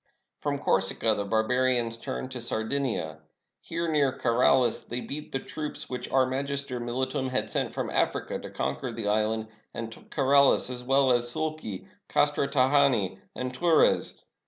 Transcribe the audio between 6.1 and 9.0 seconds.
out magister mihtum had sent from Africa to conquer